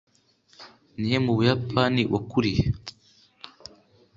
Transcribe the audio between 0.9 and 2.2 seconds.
ni he mu buyapani